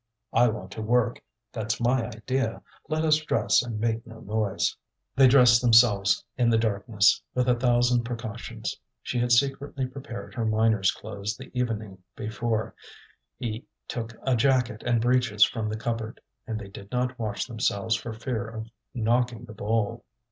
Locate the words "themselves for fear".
17.45-18.47